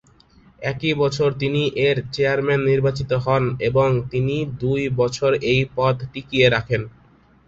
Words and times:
একই 0.61 0.93
বছর 0.93 1.29
তিনি 1.41 1.61
এর 1.87 1.97
চেয়ারম্যান 2.13 2.61
নির্বাচিত 2.63 3.11
হন, 3.25 3.43
এবং 3.69 3.89
তিনি 4.11 4.35
দুই 4.61 4.81
বছর 4.99 5.31
এই 5.51 5.61
পদ 5.75 5.95
টিকিয়ে 6.13 6.47
রাখেন। 6.49 6.81